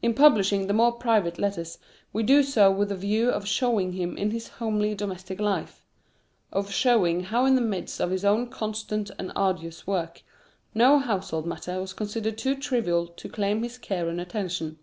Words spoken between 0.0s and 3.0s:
In publishing the more private letters, we do so with the